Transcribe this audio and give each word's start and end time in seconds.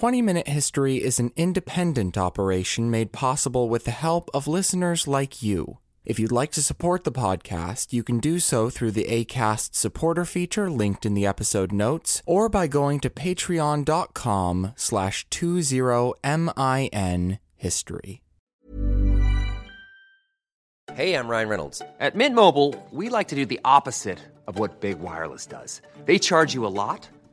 20 0.00 0.22
Minute 0.22 0.48
History 0.48 0.96
is 0.96 1.20
an 1.20 1.30
independent 1.36 2.16
operation 2.16 2.90
made 2.90 3.12
possible 3.12 3.68
with 3.68 3.84
the 3.84 3.90
help 3.90 4.30
of 4.32 4.48
listeners 4.48 5.06
like 5.06 5.42
you. 5.42 5.76
If 6.06 6.18
you'd 6.18 6.32
like 6.32 6.52
to 6.52 6.62
support 6.62 7.04
the 7.04 7.12
podcast, 7.12 7.92
you 7.92 8.02
can 8.02 8.18
do 8.18 8.38
so 8.38 8.70
through 8.70 8.92
the 8.92 9.04
ACAST 9.04 9.74
supporter 9.74 10.24
feature 10.24 10.70
linked 10.70 11.04
in 11.04 11.12
the 11.12 11.26
episode 11.26 11.70
notes, 11.70 12.22
or 12.24 12.48
by 12.48 12.66
going 12.66 13.00
to 13.00 13.10
patreon.com 13.10 14.72
slash 14.74 15.28
20min 15.28 17.38
history. 17.56 18.22
Hey, 20.94 21.14
I'm 21.14 21.28
Ryan 21.28 21.48
Reynolds. 21.50 21.82
At 22.00 22.14
Mint 22.14 22.34
Mobile, 22.34 22.74
we 22.90 23.10
like 23.10 23.28
to 23.28 23.34
do 23.34 23.44
the 23.44 23.60
opposite 23.66 24.20
of 24.46 24.58
what 24.58 24.80
Big 24.80 24.98
Wireless 24.98 25.44
does. 25.44 25.82
They 26.06 26.18
charge 26.18 26.54
you 26.54 26.64
a 26.64 26.72
lot, 26.72 27.10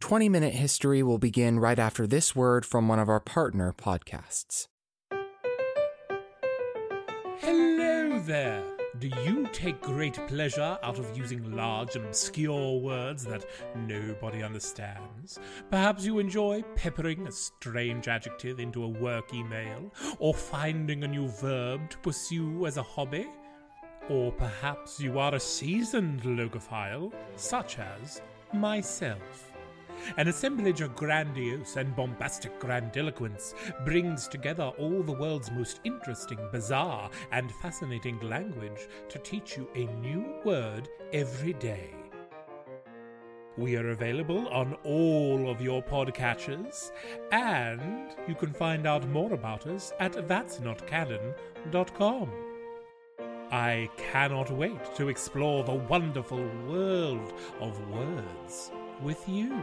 20 0.00 0.28
Minute 0.28 0.54
History 0.54 1.02
will 1.02 1.18
begin 1.18 1.58
right 1.58 1.78
after 1.78 2.06
this 2.06 2.36
word 2.36 2.66
from 2.66 2.86
one 2.86 2.98
of 2.98 3.08
our 3.08 3.18
partner 3.18 3.72
podcasts. 3.76 4.68
Hello 7.38 8.20
there. 8.20 8.62
Do 8.98 9.08
you 9.24 9.48
take 9.52 9.80
great 9.80 10.14
pleasure 10.28 10.78
out 10.82 10.98
of 10.98 11.16
using 11.16 11.56
large 11.56 11.96
and 11.96 12.04
obscure 12.04 12.78
words 12.78 13.24
that 13.24 13.46
nobody 13.74 14.42
understands? 14.42 15.38
Perhaps 15.70 16.04
you 16.04 16.18
enjoy 16.18 16.62
peppering 16.76 17.26
a 17.26 17.32
strange 17.32 18.06
adjective 18.06 18.60
into 18.60 18.84
a 18.84 18.88
work 18.88 19.34
email, 19.34 19.92
or 20.18 20.34
finding 20.34 21.04
a 21.04 21.08
new 21.08 21.28
verb 21.28 21.90
to 21.90 21.98
pursue 21.98 22.66
as 22.66 22.76
a 22.76 22.82
hobby? 22.82 23.26
Or 24.08 24.30
perhaps 24.30 25.00
you 25.00 25.18
are 25.18 25.34
a 25.34 25.40
seasoned 25.40 26.22
logophile, 26.22 27.12
such 27.34 27.78
as 27.78 28.22
myself. 28.52 29.55
An 30.16 30.28
assemblage 30.28 30.80
of 30.80 30.94
grandiose 30.94 31.76
and 31.76 31.96
bombastic 31.96 32.58
grandiloquence 32.58 33.54
brings 33.84 34.28
together 34.28 34.72
all 34.78 35.02
the 35.02 35.12
world's 35.12 35.50
most 35.50 35.80
interesting, 35.84 36.38
bizarre, 36.52 37.10
and 37.32 37.52
fascinating 37.56 38.18
language 38.20 38.88
to 39.08 39.18
teach 39.18 39.56
you 39.56 39.68
a 39.74 39.86
new 40.00 40.24
word 40.44 40.88
every 41.12 41.54
day. 41.54 41.90
We 43.56 43.76
are 43.76 43.90
available 43.90 44.48
on 44.48 44.76
all 44.84 45.50
of 45.50 45.62
your 45.62 45.82
podcatchers, 45.82 46.92
and 47.32 48.14
you 48.28 48.34
can 48.34 48.52
find 48.52 48.86
out 48.86 49.08
more 49.08 49.32
about 49.32 49.66
us 49.66 49.94
at 49.98 50.12
that'snotcanon.com. 50.12 52.30
I 53.50 53.88
cannot 53.96 54.50
wait 54.50 54.94
to 54.96 55.08
explore 55.08 55.64
the 55.64 55.72
wonderful 55.72 56.46
world 56.68 57.32
of 57.60 57.90
words 57.90 58.70
with 59.00 59.26
you. 59.28 59.56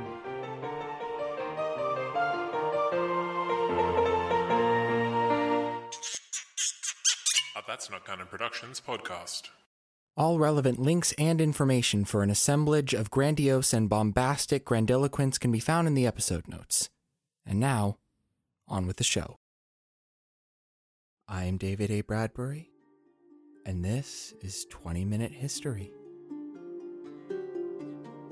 A 7.56 7.62
That's 7.68 7.92
Not 7.92 8.04
Canon 8.04 8.26
Productions 8.26 8.82
podcast. 8.82 9.50
All 10.18 10.40
relevant 10.40 10.80
links 10.80 11.14
and 11.20 11.40
information 11.40 12.04
for 12.04 12.24
an 12.24 12.32
assemblage 12.32 12.96
of 12.96 13.12
grandiose 13.12 13.74
and 13.74 13.88
bombastic 13.88 14.66
grandiloquence 14.66 15.38
can 15.38 15.52
be 15.52 15.60
found 15.60 15.88
in 15.88 15.94
the 15.94 16.08
episode 16.08 16.48
notes. 16.48 16.90
And 17.46 17.60
now, 17.60 17.98
on 18.68 18.88
with 18.88 18.98
the 18.98 19.04
show. 19.04 19.38
I 21.28 21.44
am 21.44 21.58
David 21.58 21.92
A. 21.92 22.02
Bradbury, 22.02 22.72
and 23.68 23.86
this 23.86 24.34
is 24.42 24.66
20 24.72 25.06
Minute 25.06 25.32
History. 25.32 25.92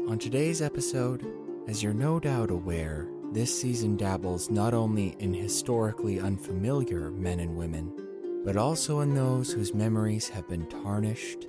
On 0.09 0.17
today's 0.17 0.63
episode, 0.63 1.23
as 1.67 1.83
you're 1.83 1.93
no 1.93 2.19
doubt 2.19 2.49
aware, 2.49 3.07
this 3.33 3.61
season 3.61 3.97
dabbles 3.97 4.49
not 4.49 4.73
only 4.73 5.15
in 5.19 5.31
historically 5.31 6.19
unfamiliar 6.19 7.11
men 7.11 7.39
and 7.39 7.55
women, 7.55 7.95
but 8.43 8.57
also 8.57 9.01
in 9.01 9.13
those 9.13 9.51
whose 9.51 9.73
memories 9.73 10.29
have 10.29 10.47
been 10.47 10.65
tarnished, 10.67 11.47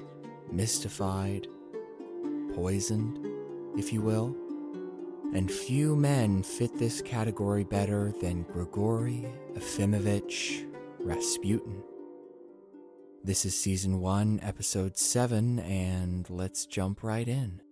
mystified, 0.51 1.47
poisoned, 2.55 3.19
if 3.79 3.93
you 3.93 4.03
will. 4.03 4.37
And 5.35 5.51
few 5.51 5.97
men 5.97 6.43
fit 6.43 6.79
this 6.79 7.01
category 7.01 7.65
better 7.65 8.13
than 8.21 8.43
Grigory 8.43 9.27
Efimovich 9.55 10.67
Rasputin. 11.01 11.83
This 13.25 13.47
is 13.47 13.59
season 13.59 14.01
1, 14.01 14.41
episode 14.43 14.99
7, 14.99 15.61
and 15.61 16.29
let's 16.29 16.67
jump 16.67 17.03
right 17.03 17.27
in. 17.27 17.63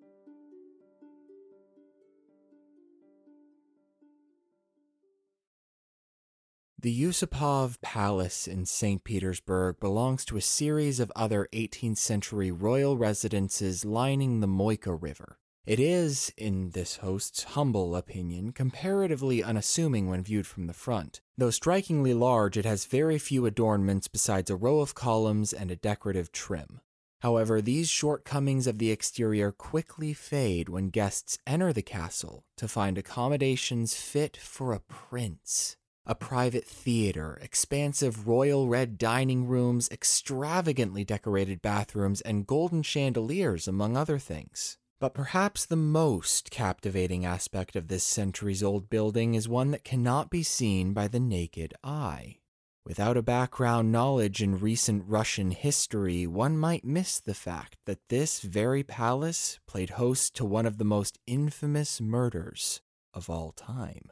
The 6.82 7.02
Yusupov 7.02 7.78
Palace 7.82 8.48
in 8.48 8.64
St. 8.64 9.04
Petersburg 9.04 9.78
belongs 9.80 10.24
to 10.24 10.38
a 10.38 10.40
series 10.40 10.98
of 10.98 11.12
other 11.14 11.46
18th 11.52 11.98
century 11.98 12.50
royal 12.50 12.96
residences 12.96 13.84
lining 13.84 14.40
the 14.40 14.46
Moika 14.46 14.96
River. 14.98 15.38
It 15.66 15.78
is, 15.78 16.32
in 16.38 16.70
this 16.70 16.96
host's 16.96 17.42
humble 17.42 17.94
opinion, 17.94 18.52
comparatively 18.52 19.42
unassuming 19.42 20.08
when 20.08 20.22
viewed 20.22 20.46
from 20.46 20.68
the 20.68 20.72
front. 20.72 21.20
Though 21.36 21.50
strikingly 21.50 22.14
large, 22.14 22.56
it 22.56 22.64
has 22.64 22.86
very 22.86 23.18
few 23.18 23.44
adornments 23.44 24.08
besides 24.08 24.48
a 24.48 24.56
row 24.56 24.80
of 24.80 24.94
columns 24.94 25.52
and 25.52 25.70
a 25.70 25.76
decorative 25.76 26.32
trim. 26.32 26.80
However, 27.18 27.60
these 27.60 27.90
shortcomings 27.90 28.66
of 28.66 28.78
the 28.78 28.90
exterior 28.90 29.52
quickly 29.52 30.14
fade 30.14 30.70
when 30.70 30.88
guests 30.88 31.36
enter 31.46 31.74
the 31.74 31.82
castle 31.82 32.46
to 32.56 32.66
find 32.66 32.96
accommodations 32.96 33.94
fit 33.94 34.38
for 34.38 34.72
a 34.72 34.80
prince 34.80 35.76
a 36.10 36.14
private 36.16 36.66
theater, 36.66 37.38
expansive 37.40 38.26
royal 38.26 38.66
red 38.66 38.98
dining 38.98 39.46
rooms, 39.46 39.88
extravagantly 39.92 41.04
decorated 41.04 41.62
bathrooms, 41.62 42.20
and 42.22 42.48
golden 42.48 42.82
chandeliers, 42.82 43.68
among 43.68 43.96
other 43.96 44.18
things. 44.18 44.76
But 44.98 45.14
perhaps 45.14 45.64
the 45.64 45.76
most 45.76 46.50
captivating 46.50 47.24
aspect 47.24 47.76
of 47.76 47.86
this 47.86 48.02
centuries 48.02 48.60
old 48.60 48.90
building 48.90 49.34
is 49.34 49.48
one 49.48 49.70
that 49.70 49.84
cannot 49.84 50.30
be 50.30 50.42
seen 50.42 50.92
by 50.92 51.06
the 51.06 51.20
naked 51.20 51.74
eye. 51.84 52.38
Without 52.84 53.16
a 53.16 53.22
background 53.22 53.92
knowledge 53.92 54.42
in 54.42 54.58
recent 54.58 55.04
Russian 55.06 55.52
history, 55.52 56.26
one 56.26 56.58
might 56.58 56.84
miss 56.84 57.20
the 57.20 57.34
fact 57.34 57.76
that 57.86 58.08
this 58.08 58.40
very 58.40 58.82
palace 58.82 59.60
played 59.68 59.90
host 59.90 60.34
to 60.34 60.44
one 60.44 60.66
of 60.66 60.78
the 60.78 60.84
most 60.84 61.20
infamous 61.28 62.00
murders 62.00 62.80
of 63.14 63.30
all 63.30 63.52
time. 63.52 64.10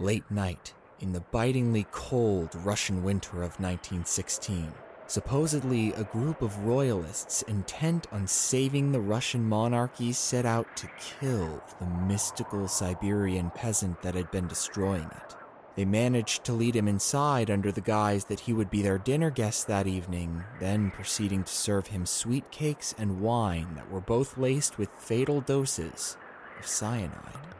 Late 0.00 0.30
night, 0.30 0.72
in 1.00 1.12
the 1.12 1.20
bitingly 1.20 1.86
cold 1.92 2.54
Russian 2.64 3.02
winter 3.02 3.42
of 3.42 3.60
1916, 3.60 4.72
supposedly 5.06 5.92
a 5.92 6.04
group 6.04 6.40
of 6.40 6.56
royalists 6.64 7.42
intent 7.42 8.06
on 8.10 8.26
saving 8.26 8.92
the 8.92 9.00
Russian 9.00 9.46
monarchy 9.46 10.12
set 10.12 10.46
out 10.46 10.74
to 10.78 10.88
kill 10.98 11.62
the 11.78 11.84
mystical 11.84 12.66
Siberian 12.66 13.50
peasant 13.50 14.00
that 14.00 14.14
had 14.14 14.30
been 14.30 14.48
destroying 14.48 15.04
it. 15.04 15.36
They 15.76 15.84
managed 15.84 16.44
to 16.44 16.54
lead 16.54 16.76
him 16.76 16.88
inside 16.88 17.50
under 17.50 17.70
the 17.70 17.82
guise 17.82 18.24
that 18.24 18.40
he 18.40 18.54
would 18.54 18.70
be 18.70 18.80
their 18.80 18.96
dinner 18.96 19.28
guest 19.28 19.66
that 19.66 19.86
evening, 19.86 20.44
then 20.60 20.90
proceeding 20.92 21.44
to 21.44 21.52
serve 21.52 21.88
him 21.88 22.06
sweet 22.06 22.50
cakes 22.50 22.94
and 22.96 23.20
wine 23.20 23.74
that 23.74 23.90
were 23.90 24.00
both 24.00 24.38
laced 24.38 24.78
with 24.78 24.88
fatal 24.96 25.42
doses 25.42 26.16
of 26.58 26.66
cyanide. 26.66 27.59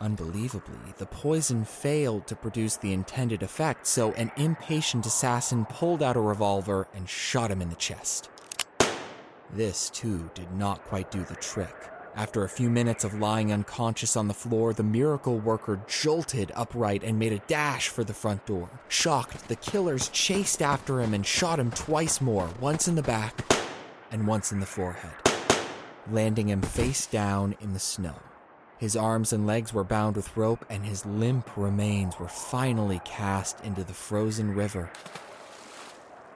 Unbelievably, 0.00 0.94
the 0.98 1.06
poison 1.06 1.64
failed 1.64 2.26
to 2.26 2.36
produce 2.36 2.76
the 2.76 2.92
intended 2.92 3.42
effect, 3.42 3.86
so 3.86 4.12
an 4.12 4.32
impatient 4.36 5.06
assassin 5.06 5.64
pulled 5.66 6.02
out 6.02 6.16
a 6.16 6.20
revolver 6.20 6.88
and 6.94 7.08
shot 7.08 7.50
him 7.50 7.62
in 7.62 7.70
the 7.70 7.76
chest. 7.76 8.28
This, 9.52 9.88
too, 9.90 10.30
did 10.34 10.52
not 10.52 10.84
quite 10.84 11.12
do 11.12 11.22
the 11.22 11.36
trick. 11.36 11.74
After 12.16 12.44
a 12.44 12.48
few 12.48 12.70
minutes 12.70 13.04
of 13.04 13.14
lying 13.14 13.52
unconscious 13.52 14.16
on 14.16 14.28
the 14.28 14.34
floor, 14.34 14.72
the 14.72 14.82
miracle 14.82 15.38
worker 15.38 15.80
jolted 15.86 16.52
upright 16.54 17.02
and 17.02 17.18
made 17.18 17.32
a 17.32 17.40
dash 17.40 17.88
for 17.88 18.04
the 18.04 18.14
front 18.14 18.46
door. 18.46 18.68
Shocked, 18.88 19.48
the 19.48 19.56
killers 19.56 20.08
chased 20.10 20.62
after 20.62 21.00
him 21.00 21.14
and 21.14 21.26
shot 21.26 21.58
him 21.58 21.70
twice 21.70 22.20
more, 22.20 22.50
once 22.60 22.88
in 22.88 22.94
the 22.94 23.02
back 23.02 23.44
and 24.10 24.26
once 24.26 24.52
in 24.52 24.60
the 24.60 24.66
forehead, 24.66 25.14
landing 26.10 26.48
him 26.48 26.62
face 26.62 27.06
down 27.06 27.56
in 27.60 27.72
the 27.72 27.80
snow. 27.80 28.14
His 28.78 28.96
arms 28.96 29.32
and 29.32 29.46
legs 29.46 29.72
were 29.72 29.84
bound 29.84 30.16
with 30.16 30.36
rope, 30.36 30.64
and 30.68 30.84
his 30.84 31.06
limp 31.06 31.56
remains 31.56 32.18
were 32.18 32.28
finally 32.28 33.00
cast 33.04 33.60
into 33.60 33.84
the 33.84 33.94
frozen 33.94 34.54
river. 34.54 34.90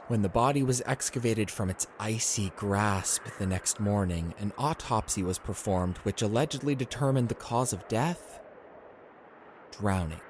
When 0.06 0.22
the 0.22 0.28
body 0.28 0.62
was 0.62 0.82
excavated 0.86 1.50
from 1.50 1.68
its 1.68 1.86
icy 2.00 2.50
grasp 2.56 3.24
the 3.38 3.46
next 3.46 3.78
morning, 3.78 4.34
an 4.38 4.52
autopsy 4.56 5.22
was 5.22 5.38
performed 5.38 5.98
which 5.98 6.22
allegedly 6.22 6.74
determined 6.74 7.28
the 7.28 7.34
cause 7.34 7.72
of 7.74 7.86
death 7.88 8.40
drowning. 9.70 10.20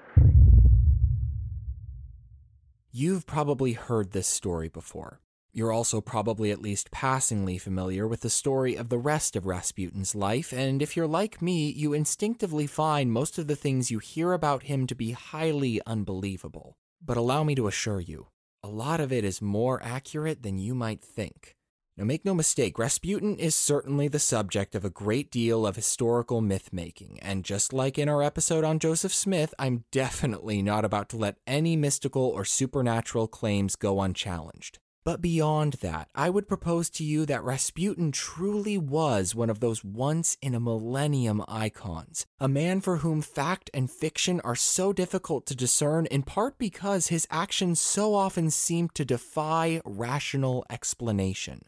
You've 2.91 3.27
probably 3.27 3.75
heard 3.75 4.11
this 4.11 4.27
story 4.27 4.69
before. 4.69 5.21
You're 5.59 5.73
also 5.73 6.01
probably 6.01 6.53
at 6.53 6.63
least 6.63 6.93
passingly 6.93 7.59
familiar 7.59 8.07
with 8.07 8.21
the 8.21 8.31
story 8.31 8.77
of 8.77 8.91
the 8.91 8.97
rest 8.97 9.35
of 9.35 9.45
Rasputin's 9.45 10.15
life, 10.15 10.53
and 10.53 10.81
if 10.81 10.97
you're 10.97 11.09
like 11.09 11.43
me, 11.43 11.69
you 11.69 11.93
instinctively 11.93 12.69
find 12.69 13.11
most 13.11 13.39
of 13.39 13.49
the 13.49 13.57
things 13.57 13.91
you 13.91 13.99
hear 13.99 14.33
about 14.33 14.63
him 14.63 14.87
to 14.87 14.95
be 14.95 15.11
highly 15.11 15.81
unbelievable. 15.85 16.77
But 17.05 17.17
allow 17.17 17.43
me 17.43 17.57
to 17.57 17.67
assure 17.67 17.99
you, 17.99 18.29
a 18.63 18.69
lot 18.69 19.01
of 19.01 19.13
it 19.13 19.25
is 19.25 19.43
more 19.43 19.83
accurate 19.83 20.45
than 20.45 20.59
you 20.59 20.77
might 20.77 21.03
think. 21.03 21.57
Now, 21.97 22.05
make 22.05 22.25
no 22.25 22.35
mistake, 22.35 22.79
Rasputin 22.79 23.37
is 23.37 23.57
certainly 23.57 24.07
the 24.07 24.21
subject 24.21 24.77
of 24.77 24.85
a 24.85 24.91
great 24.91 25.29
deal 25.29 25.67
of 25.67 25.75
historical 25.75 26.41
myth 26.41 26.69
making, 26.73 27.19
and 27.21 27.45
just 27.45 27.73
like 27.73 27.99
in 27.99 28.09
our 28.09 28.23
episode 28.23 28.63
on 28.63 28.79
Joseph 28.79 29.13
Smith, 29.13 29.53
I'm 29.59 29.87
definitely 29.91 30.63
not 30.63 30.85
about 30.85 31.09
to 31.09 31.17
let 31.17 31.39
any 31.49 31.75
mystical 31.75 32.23
or 32.23 32.45
supernatural 32.45 33.27
claims 33.27 33.75
go 33.75 34.01
unchallenged. 34.01 34.79
But 35.09 35.23
beyond 35.23 35.73
that, 35.81 36.11
I 36.15 36.29
would 36.29 36.47
propose 36.47 36.91
to 36.91 37.03
you 37.03 37.25
that 37.25 37.43
Rasputin 37.43 38.13
truly 38.13 38.77
was 38.77 39.35
one 39.35 39.49
of 39.49 39.61
those 39.61 39.83
once 39.83 40.37
in 40.43 40.55
a 40.55 40.61
millennium 40.61 41.43
icons, 41.49 42.27
a 42.39 42.47
man 42.47 42.83
for 42.83 42.99
whom 42.99 43.23
fact 43.23 43.71
and 43.73 43.91
fiction 43.91 44.39
are 44.45 44.55
so 44.55 44.93
difficult 44.93 45.47
to 45.47 45.57
discern 45.57 46.05
in 46.11 46.25
part 46.25 46.59
because 46.59 47.07
his 47.07 47.27
actions 47.31 47.81
so 47.81 48.15
often 48.15 48.51
seem 48.51 48.91
to 48.91 49.05
defy 49.07 49.81
rational 49.87 50.67
explanation. 50.69 51.63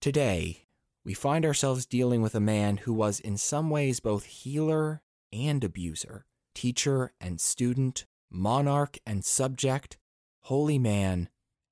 Today, 0.00 0.66
we 1.04 1.14
find 1.14 1.46
ourselves 1.46 1.86
dealing 1.86 2.22
with 2.22 2.34
a 2.34 2.40
man 2.40 2.78
who 2.78 2.92
was 2.92 3.20
in 3.20 3.36
some 3.36 3.70
ways 3.70 4.00
both 4.00 4.24
healer 4.24 5.00
and 5.32 5.62
abuser, 5.62 6.26
teacher 6.56 7.12
and 7.20 7.40
student, 7.40 8.04
monarch 8.28 8.98
and 9.06 9.24
subject, 9.24 9.96
holy 10.40 10.80
man 10.80 11.28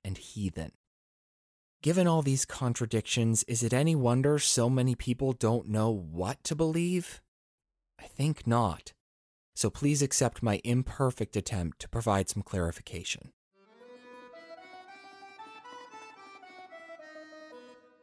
and 0.06 0.16
heathen. 0.16 0.70
Given 1.82 2.06
all 2.06 2.22
these 2.22 2.44
contradictions, 2.44 3.42
is 3.44 3.62
it 3.62 3.74
any 3.74 3.94
wonder 3.94 4.38
so 4.38 4.70
many 4.70 4.94
people 4.94 5.32
don't 5.32 5.68
know 5.68 5.90
what 5.90 6.42
to 6.44 6.54
believe? 6.54 7.20
I 8.00 8.04
think 8.04 8.46
not. 8.46 8.92
So 9.54 9.68
please 9.68 10.02
accept 10.02 10.42
my 10.42 10.60
imperfect 10.64 11.36
attempt 11.36 11.80
to 11.80 11.88
provide 11.88 12.28
some 12.28 12.42
clarification. 12.42 13.32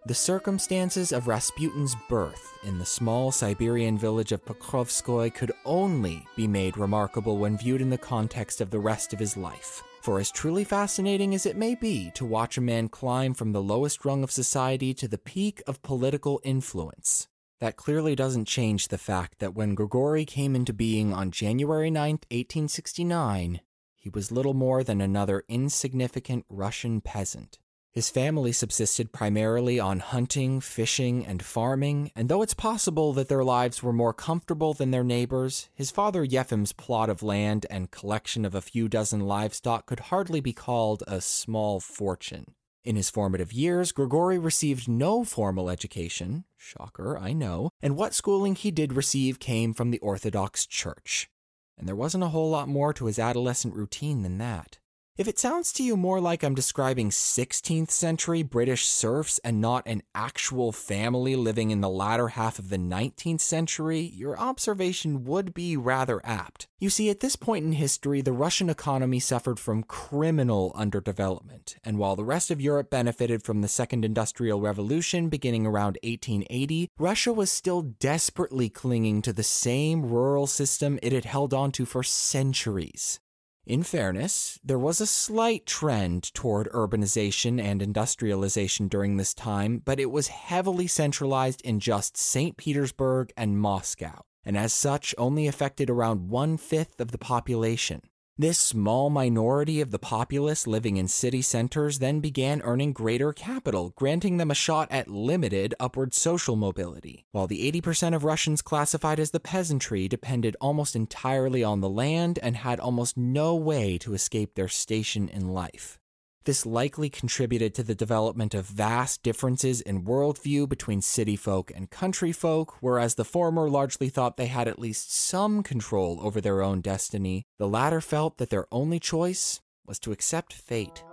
The 0.05 0.13
circumstances 0.13 1.13
of 1.13 1.27
Rasputin's 1.27 1.95
birth 2.09 2.57
in 2.65 2.77
the 2.77 2.85
small 2.85 3.31
Siberian 3.31 3.97
village 3.97 4.33
of 4.33 4.43
Pokrovskoy 4.43 5.33
could 5.33 5.53
only 5.63 6.27
be 6.35 6.45
made 6.45 6.77
remarkable 6.77 7.37
when 7.37 7.57
viewed 7.57 7.79
in 7.79 7.89
the 7.89 7.97
context 7.97 8.59
of 8.59 8.69
the 8.69 8.79
rest 8.79 9.13
of 9.13 9.19
his 9.19 9.37
life. 9.37 9.81
For 10.03 10.19
as 10.19 10.31
truly 10.31 10.65
fascinating 10.65 11.33
as 11.33 11.45
it 11.45 11.55
may 11.55 11.75
be 11.75 12.11
to 12.15 12.25
watch 12.25 12.57
a 12.57 12.61
man 12.61 12.89
climb 12.89 13.33
from 13.33 13.53
the 13.53 13.63
lowest 13.63 14.03
rung 14.03 14.21
of 14.21 14.31
society 14.31 14.93
to 14.95 15.07
the 15.07 15.17
peak 15.17 15.63
of 15.65 15.81
political 15.81 16.41
influence, 16.43 17.29
that 17.61 17.77
clearly 17.77 18.13
doesn't 18.13 18.43
change 18.43 18.89
the 18.89 18.97
fact 18.97 19.39
that 19.39 19.55
when 19.55 19.75
Grigory 19.75 20.25
came 20.25 20.57
into 20.57 20.73
being 20.73 21.13
on 21.13 21.31
January 21.31 21.89
9, 21.89 22.15
1869, 22.29 23.61
he 23.95 24.09
was 24.09 24.29
little 24.29 24.53
more 24.53 24.83
than 24.83 24.99
another 24.99 25.45
insignificant 25.47 26.45
Russian 26.49 26.99
peasant. 26.99 27.59
His 27.93 28.09
family 28.09 28.51
subsisted 28.51 29.11
primarily 29.11 29.79
on 29.79 29.99
hunting, 29.99 30.61
fishing, 30.61 31.27
and 31.27 31.45
farming, 31.45 32.11
and 32.15 32.27
though 32.27 32.41
it's 32.41 32.55
possible 32.55 33.13
that 33.13 33.29
their 33.29 33.43
lives 33.43 33.83
were 33.83 33.93
more 33.93 34.15
comfortable 34.15 34.73
than 34.73 34.89
their 34.89 35.03
neighbors, 35.03 35.69
his 35.75 35.91
father 35.91 36.25
Yefim's 36.25 36.73
plot 36.73 37.07
of 37.07 37.21
land 37.21 37.67
and 37.69 37.91
collection 37.91 38.45
of 38.45 38.55
a 38.55 38.61
few 38.61 38.87
dozen 38.89 39.19
livestock 39.19 39.85
could 39.85 39.99
hardly 39.99 40.39
be 40.41 40.53
called 40.53 41.03
a 41.05 41.21
small 41.21 41.79
fortune. 41.79 42.55
In 42.83 42.95
his 42.95 43.11
formative 43.11 43.53
years, 43.53 43.91
Grigory 43.91 44.39
received 44.39 44.87
no 44.87 45.23
formal 45.23 45.69
education. 45.69 46.45
Shocker, 46.57 47.15
I 47.15 47.31
know. 47.31 47.69
And 47.79 47.95
what 47.95 48.15
schooling 48.15 48.55
he 48.55 48.71
did 48.71 48.93
receive 48.93 49.39
came 49.39 49.71
from 49.71 49.91
the 49.91 49.99
Orthodox 49.99 50.65
Church. 50.65 51.29
And 51.77 51.87
there 51.87 51.95
wasn't 51.95 52.23
a 52.23 52.29
whole 52.29 52.49
lot 52.49 52.67
more 52.67 52.91
to 52.93 53.05
his 53.05 53.19
adolescent 53.19 53.75
routine 53.75 54.23
than 54.23 54.39
that. 54.39 54.79
If 55.15 55.27
it 55.27 55.37
sounds 55.37 55.71
to 55.73 55.83
you 55.83 55.95
more 55.95 56.19
like 56.19 56.41
I'm 56.41 56.55
describing 56.55 57.11
16th 57.11 57.91
century 57.91 58.41
British 58.41 58.87
serfs 58.87 59.39
and 59.43 59.61
not 59.61 59.85
an 59.85 60.01
actual 60.15 60.71
family 60.71 61.35
living 61.35 61.69
in 61.69 61.81
the 61.81 61.89
latter 61.89 62.29
half 62.29 62.57
of 62.57 62.69
the 62.69 62.79
19th 62.79 63.41
century, 63.41 63.99
your 63.99 64.35
observation 64.39 65.23
would 65.25 65.53
be 65.53 65.77
rather 65.77 66.19
apt. 66.25 66.67
You 66.79 66.89
see, 66.89 67.11
at 67.11 67.19
this 67.19 67.35
point 67.35 67.63
in 67.63 67.73
history, 67.73 68.21
the 68.21 68.31
Russian 68.31 68.71
economy 68.71 69.19
suffered 69.19 69.59
from 69.59 69.83
criminal 69.83 70.73
underdevelopment, 70.75 71.75
and 71.83 71.99
while 71.99 72.15
the 72.15 72.25
rest 72.25 72.49
of 72.49 72.59
Europe 72.59 72.89
benefited 72.89 73.43
from 73.43 73.61
the 73.61 73.67
Second 73.67 74.03
Industrial 74.03 74.59
Revolution 74.59 75.29
beginning 75.29 75.67
around 75.67 75.99
1880, 76.01 76.89
Russia 76.97 77.31
was 77.31 77.51
still 77.51 77.83
desperately 77.83 78.67
clinging 78.67 79.21
to 79.21 79.31
the 79.31 79.43
same 79.43 80.07
rural 80.07 80.47
system 80.47 80.97
it 81.03 81.13
had 81.13 81.25
held 81.25 81.53
onto 81.53 81.85
for 81.85 82.01
centuries. 82.01 83.19
In 83.65 83.83
fairness, 83.83 84.59
there 84.61 84.77
was 84.77 84.99
a 84.99 85.07
slight 85.07 85.65
trend 85.65 86.33
toward 86.33 86.67
urbanization 86.71 87.61
and 87.61 87.81
industrialization 87.81 88.89
during 88.89 89.15
this 89.15 89.33
time, 89.33 89.81
but 89.85 90.01
it 90.01 90.11
was 90.11 90.27
heavily 90.27 90.85
centralized 90.85 91.61
in 91.61 91.79
just 91.79 92.17
St. 92.17 92.57
Petersburg 92.57 93.31
and 93.37 93.57
Moscow, 93.57 94.25
and 94.43 94.57
as 94.57 94.73
such 94.73 95.15
only 95.17 95.47
affected 95.47 95.89
around 95.89 96.27
one 96.27 96.57
fifth 96.57 96.99
of 96.99 97.11
the 97.11 97.17
population. 97.17 98.01
This 98.35 98.57
small 98.57 99.11
minority 99.11 99.79
of 99.79 99.91
the 99.91 99.99
populace 99.99 100.65
living 100.65 100.97
in 100.97 101.07
city 101.07 101.43
centers 101.43 101.99
then 101.99 102.19
began 102.19 102.63
earning 102.63 102.91
greater 102.91 103.31
capital, 103.31 103.93
granting 103.95 104.37
them 104.37 104.49
a 104.49 104.55
shot 104.55 104.87
at 104.91 105.07
limited 105.07 105.75
upward 105.79 106.15
social 106.15 106.55
mobility, 106.55 107.27
while 107.31 107.45
the 107.45 107.71
80% 107.71 108.15
of 108.15 108.23
Russians 108.23 108.63
classified 108.63 109.19
as 109.19 109.29
the 109.29 109.39
peasantry 109.39 110.07
depended 110.07 110.57
almost 110.59 110.95
entirely 110.95 111.63
on 111.63 111.81
the 111.81 111.89
land 111.89 112.39
and 112.41 112.57
had 112.57 112.79
almost 112.79 113.17
no 113.17 113.53
way 113.53 113.99
to 113.99 114.15
escape 114.15 114.55
their 114.55 114.67
station 114.67 115.29
in 115.29 115.49
life. 115.49 115.99
This 116.45 116.65
likely 116.65 117.09
contributed 117.09 117.73
to 117.75 117.83
the 117.83 117.95
development 117.95 118.53
of 118.53 118.65
vast 118.65 119.23
differences 119.23 119.79
in 119.79 120.03
worldview 120.03 120.67
between 120.67 121.01
city 121.01 121.37
folk 121.37 121.71
and 121.73 121.89
country 121.89 122.33
folk, 122.33 122.75
whereas 122.81 123.15
the 123.15 123.23
former 123.23 123.69
largely 123.69 124.09
thought 124.09 124.35
they 124.35 124.47
had 124.47 124.67
at 124.67 124.77
least 124.77 125.13
some 125.13 125.63
control 125.63 126.19
over 126.21 126.41
their 126.41 126.61
own 126.61 126.81
destiny. 126.81 127.45
The 127.59 127.67
latter 127.67 128.01
felt 128.01 128.39
that 128.39 128.49
their 128.49 128.67
only 128.73 128.99
choice 128.99 129.61
was 129.85 129.99
to 129.99 130.11
accept 130.11 130.51
fate. 130.51 131.03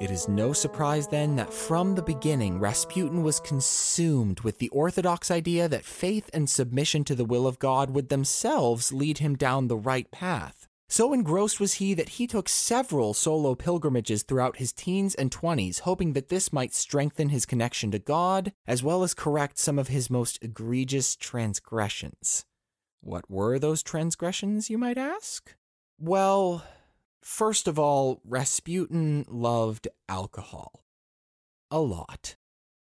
It 0.00 0.10
is 0.10 0.28
no 0.28 0.52
surprise 0.52 1.06
then 1.06 1.36
that 1.36 1.52
from 1.52 1.94
the 1.94 2.02
beginning, 2.02 2.58
Rasputin 2.58 3.22
was 3.22 3.38
consumed 3.38 4.40
with 4.40 4.58
the 4.58 4.70
orthodox 4.70 5.30
idea 5.30 5.68
that 5.68 5.84
faith 5.84 6.28
and 6.34 6.50
submission 6.50 7.04
to 7.04 7.14
the 7.14 7.24
will 7.24 7.46
of 7.46 7.60
God 7.60 7.90
would 7.90 8.08
themselves 8.08 8.92
lead 8.92 9.18
him 9.18 9.36
down 9.36 9.68
the 9.68 9.76
right 9.76 10.10
path. 10.10 10.63
So 10.94 11.12
engrossed 11.12 11.58
was 11.58 11.74
he 11.74 11.92
that 11.94 12.10
he 12.10 12.28
took 12.28 12.48
several 12.48 13.14
solo 13.14 13.56
pilgrimages 13.56 14.22
throughout 14.22 14.58
his 14.58 14.72
teens 14.72 15.16
and 15.16 15.28
20s, 15.28 15.80
hoping 15.80 16.12
that 16.12 16.28
this 16.28 16.52
might 16.52 16.72
strengthen 16.72 17.30
his 17.30 17.46
connection 17.46 17.90
to 17.90 17.98
God, 17.98 18.52
as 18.64 18.80
well 18.80 19.02
as 19.02 19.12
correct 19.12 19.58
some 19.58 19.76
of 19.76 19.88
his 19.88 20.08
most 20.08 20.38
egregious 20.40 21.16
transgressions. 21.16 22.46
What 23.00 23.28
were 23.28 23.58
those 23.58 23.82
transgressions, 23.82 24.70
you 24.70 24.78
might 24.78 24.96
ask? 24.96 25.56
Well, 25.98 26.64
first 27.20 27.66
of 27.66 27.76
all, 27.76 28.20
Rasputin 28.24 29.24
loved 29.28 29.88
alcohol. 30.08 30.84
A 31.72 31.80
lot. 31.80 32.36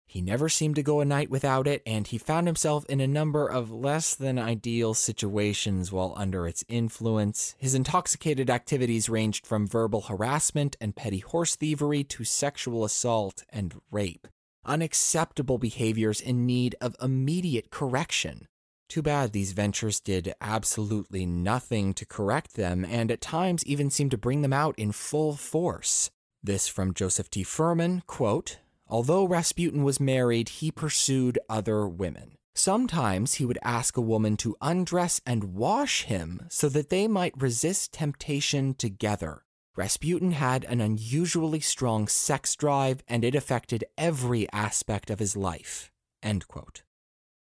He 0.06 0.22
never 0.22 0.48
seemed 0.48 0.76
to 0.76 0.82
go 0.82 1.00
a 1.00 1.04
night 1.04 1.30
without 1.30 1.66
it, 1.66 1.82
and 1.84 2.06
he 2.06 2.16
found 2.16 2.46
himself 2.46 2.84
in 2.86 3.00
a 3.00 3.08
number 3.08 3.46
of 3.46 3.72
less 3.72 4.14
than 4.14 4.38
ideal 4.38 4.94
situations 4.94 5.90
while 5.90 6.14
under 6.16 6.46
its 6.46 6.64
influence. 6.68 7.54
His 7.58 7.75
intoxicated 7.75 8.48
activities 8.48 9.08
ranged 9.08 9.46
from 9.46 9.66
verbal 9.66 10.02
harassment 10.02 10.76
and 10.80 10.94
petty 10.94 11.18
horse 11.18 11.56
thievery 11.56 12.04
to 12.04 12.25
sexual 12.25 12.84
assault 12.84 13.44
and 13.50 13.75
rape. 13.90 14.28
Unacceptable 14.64 15.58
behaviors 15.58 16.20
in 16.20 16.46
need 16.46 16.76
of 16.80 16.96
immediate 17.02 17.70
correction. 17.70 18.46
Too 18.88 19.02
bad 19.02 19.32
these 19.32 19.52
ventures 19.52 19.98
did 20.00 20.34
absolutely 20.40 21.26
nothing 21.26 21.92
to 21.94 22.06
correct 22.06 22.54
them, 22.54 22.84
and 22.84 23.10
at 23.10 23.20
times 23.20 23.66
even 23.66 23.90
seemed 23.90 24.12
to 24.12 24.18
bring 24.18 24.42
them 24.42 24.52
out 24.52 24.78
in 24.78 24.92
full 24.92 25.34
force. 25.34 26.10
This 26.42 26.68
from 26.68 26.94
Joseph 26.94 27.28
T. 27.28 27.42
Fuhrmann, 27.42 28.06
quote, 28.06 28.58
Although 28.88 29.26
Rasputin 29.26 29.82
was 29.82 29.98
married, 29.98 30.48
he 30.48 30.70
pursued 30.70 31.38
other 31.48 31.88
women. 31.88 32.36
Sometimes 32.54 33.34
he 33.34 33.44
would 33.44 33.58
ask 33.62 33.96
a 33.96 34.00
woman 34.00 34.36
to 34.38 34.56
undress 34.60 35.20
and 35.26 35.54
wash 35.54 36.04
him 36.04 36.46
so 36.48 36.68
that 36.70 36.88
they 36.88 37.06
might 37.06 37.40
resist 37.40 37.92
temptation 37.92 38.74
together. 38.74 39.42
Rasputin 39.76 40.30
had 40.30 40.64
an 40.64 40.80
unusually 40.80 41.60
strong 41.60 42.08
sex 42.08 42.56
drive 42.56 43.02
and 43.06 43.24
it 43.24 43.34
affected 43.34 43.84
every 43.98 44.50
aspect 44.52 45.10
of 45.10 45.18
his 45.18 45.36
life. 45.36 45.92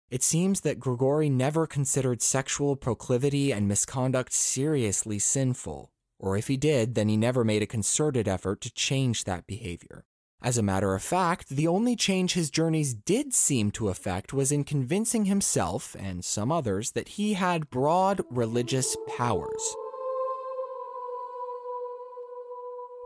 It 0.09 0.23
seems 0.23 0.61
that 0.61 0.81
Grigori 0.81 1.29
never 1.29 1.67
considered 1.67 2.23
sexual 2.23 2.77
proclivity 2.77 3.53
and 3.53 3.69
misconduct 3.69 4.33
seriously 4.33 5.19
sinful, 5.19 5.91
or 6.19 6.37
if 6.37 6.49
he 6.49 6.57
did, 6.57 6.95
then 6.95 7.09
he 7.09 7.17
never 7.17 7.45
made 7.45 7.63
a 7.63 7.67
concerted 7.67 8.29
effort 8.29 8.61
to 8.63 8.73
change 8.73 9.25
that 9.25 9.47
behavior. 9.47 10.05
As 10.43 10.59
a 10.59 10.63
matter 10.63 10.95
of 10.95 11.03
fact, 11.03 11.49
the 11.49 11.67
only 11.67 11.97
change 11.97 12.35
his 12.35 12.51
journeys 12.51 12.95
did 12.95 13.33
seem 13.33 13.71
to 13.73 13.89
effect 13.89 14.33
was 14.33 14.53
in 14.53 14.65
convincing 14.65 15.25
himself 15.25 15.97
and 15.99 16.25
some 16.25 16.53
others 16.53 16.93
that 16.93 17.09
he 17.09 17.35
had 17.35 17.71
broad 17.71 18.21
religious 18.31 18.97
powers. 19.17 19.75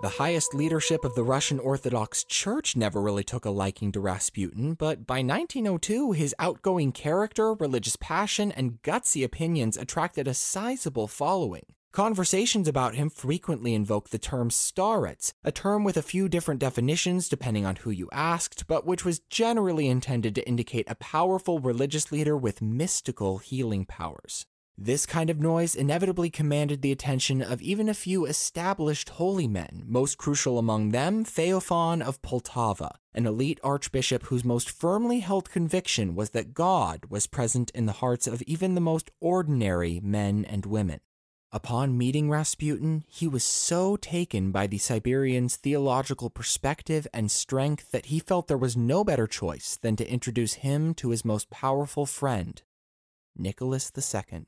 The 0.03 0.09
highest 0.09 0.55
leadership 0.55 1.05
of 1.05 1.15
the 1.15 1.23
Russian 1.23 1.59
Orthodox 1.59 2.25
Church 2.25 2.75
never 2.75 3.03
really 3.03 3.23
took 3.23 3.45
a 3.45 3.51
liking 3.51 3.93
to 3.93 4.01
Rasputin, 4.01 4.73
but 4.73 5.07
by 5.07 5.17
1902, 5.17 6.13
his 6.13 6.35
outgoing 6.39 6.91
character, 6.91 7.53
religious 7.53 7.97
passion, 7.97 8.51
and 8.51 8.81
gutsy 8.83 9.23
opinions 9.23 9.77
attracted 9.77 10.27
a 10.27 10.33
sizable 10.33 11.07
following. 11.07 11.67
Conversations 11.93 12.69
about 12.69 12.95
him 12.95 13.11
frequently 13.11 13.75
invoke 13.75 14.11
the 14.11 14.19
term 14.19 14.49
starets, 14.49 15.33
a 15.43 15.51
term 15.51 15.83
with 15.83 15.97
a 15.97 16.03
few 16.03 16.29
different 16.29 16.61
definitions 16.61 17.29
depending 17.29 17.67
on 17.67 17.75
who 17.77 17.91
you 17.91 18.09
asked, 18.13 18.69
but 18.69 18.87
which 18.87 19.05
was 19.05 19.19
generally 19.29 19.89
intended 19.89 20.37
to 20.37 20.47
indicate 20.47 20.89
a 20.89 20.95
powerful 20.95 21.59
religious 21.59 22.13
leader 22.13 22.37
with 22.37 22.63
mystical 22.63 23.39
healing 23.39 23.85
powers. 23.85 24.47
This 24.79 25.05
kind 25.05 25.31
of 25.31 25.41
noise 25.41 25.75
inevitably 25.75 26.31
commanded 26.31 26.81
the 26.81 26.93
attention 26.93 27.43
of 27.43 27.61
even 27.61 27.89
a 27.89 27.93
few 27.93 28.25
established 28.25 29.09
holy 29.09 29.49
men, 29.49 29.83
most 29.85 30.17
crucial 30.17 30.61
among 30.61 30.91
them 30.91 31.25
Feofan 31.25 32.03
of 32.03 32.23
Poltava, 32.23 32.93
an 33.13 33.27
elite 33.27 33.59
archbishop 33.65 34.23
whose 34.27 34.45
most 34.45 34.71
firmly 34.71 35.21
held 35.21 35.51
conviction 35.51 36.15
was 36.15 36.31
that 36.31 36.55
God 36.55 37.07
was 37.11 37.27
present 37.27 37.73
in 37.75 37.87
the 37.87 37.95
hearts 37.95 38.29
of 38.29 38.43
even 38.43 38.77
the 38.77 38.81
most 38.81 39.11
ordinary 39.21 39.99
men 40.05 40.45
and 40.45 40.65
women. 40.65 41.01
Upon 41.53 41.99
meeting 41.99 42.31
Rasputin, 42.31 43.03
he 43.09 43.27
was 43.27 43.43
so 43.43 43.97
taken 43.97 44.53
by 44.53 44.69
the 44.69 44.79
Siberian's 44.79 45.57
theological 45.57 46.31
perspective 46.31 47.09
and 47.13 47.29
strength 47.29 47.91
that 47.91 48.07
he 48.07 48.21
felt 48.21 48.47
there 48.47 48.57
was 48.57 48.77
no 48.77 49.03
better 49.03 49.27
choice 49.27 49.77
than 49.77 49.97
to 49.97 50.09
introduce 50.09 50.55
him 50.55 50.95
to 50.95 51.11
his 51.11 51.25
most 51.25 51.51
powerful 51.51 52.07
friend, 52.07 52.63
Nicholas 53.37 53.91
II. 53.97 54.45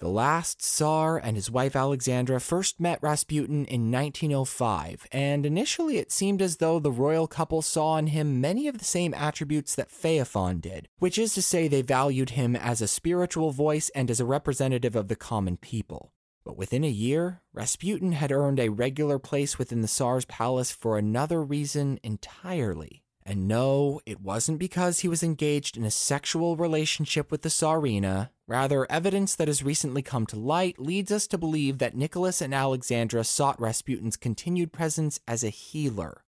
The 0.00 0.08
last 0.08 0.62
Tsar 0.62 1.18
and 1.18 1.36
his 1.36 1.50
wife 1.50 1.74
Alexandra 1.74 2.40
first 2.40 2.78
met 2.78 3.02
Rasputin 3.02 3.64
in 3.64 3.90
1905, 3.90 5.08
and 5.10 5.44
initially 5.44 5.96
it 5.96 6.12
seemed 6.12 6.40
as 6.40 6.58
though 6.58 6.78
the 6.78 6.92
royal 6.92 7.26
couple 7.26 7.62
saw 7.62 7.96
in 7.96 8.06
him 8.08 8.40
many 8.40 8.68
of 8.68 8.78
the 8.78 8.84
same 8.84 9.12
attributes 9.12 9.74
that 9.74 9.90
Feofan 9.90 10.60
did, 10.60 10.86
which 11.00 11.18
is 11.18 11.34
to 11.34 11.42
say 11.42 11.66
they 11.66 11.82
valued 11.82 12.30
him 12.30 12.54
as 12.54 12.80
a 12.80 12.86
spiritual 12.86 13.50
voice 13.50 13.88
and 13.88 14.08
as 14.08 14.20
a 14.20 14.24
representative 14.24 14.94
of 14.94 15.08
the 15.08 15.16
common 15.16 15.56
people. 15.56 16.12
But 16.44 16.56
within 16.56 16.84
a 16.84 16.88
year, 16.88 17.42
Rasputin 17.52 18.12
had 18.12 18.30
earned 18.30 18.60
a 18.60 18.68
regular 18.68 19.18
place 19.18 19.58
within 19.58 19.82
the 19.82 19.88
Tsar's 19.88 20.24
palace 20.26 20.70
for 20.70 20.96
another 20.96 21.42
reason 21.42 21.98
entirely. 22.04 23.02
And 23.28 23.46
no, 23.46 24.00
it 24.06 24.22
wasn't 24.22 24.58
because 24.58 25.00
he 25.00 25.08
was 25.08 25.22
engaged 25.22 25.76
in 25.76 25.84
a 25.84 25.90
sexual 25.90 26.56
relationship 26.56 27.30
with 27.30 27.42
the 27.42 27.50
Tsarina. 27.50 28.30
Rather, 28.46 28.90
evidence 28.90 29.34
that 29.34 29.48
has 29.48 29.62
recently 29.62 30.00
come 30.00 30.24
to 30.28 30.38
light 30.38 30.78
leads 30.78 31.12
us 31.12 31.26
to 31.26 31.36
believe 31.36 31.76
that 31.76 31.94
Nicholas 31.94 32.40
and 32.40 32.54
Alexandra 32.54 33.22
sought 33.24 33.60
Rasputin's 33.60 34.16
continued 34.16 34.72
presence 34.72 35.20
as 35.28 35.44
a 35.44 35.50
healer. 35.50 36.24